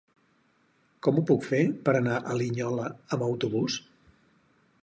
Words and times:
Com 1.07 1.19
ho 1.19 1.23
puc 1.31 1.45
fer 1.49 1.59
per 1.89 1.95
anar 2.01 2.17
a 2.33 2.39
Linyola 2.41 2.91
amb 2.97 3.27
autobús? 3.31 3.81